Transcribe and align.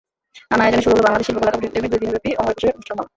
নানা 0.49 0.63
আয়োজনে 0.65 0.83
শুরু 0.85 0.95
হলো 0.97 1.03
বাংলাদেশ 1.05 1.25
শিল্পকলা 1.27 1.51
একাডেমির 1.51 1.91
দুই 1.91 2.01
দিনব্যাপী 2.03 2.29
অমর 2.39 2.51
একুশের 2.51 2.73
অনুষ্ঠানমালা। 2.75 3.09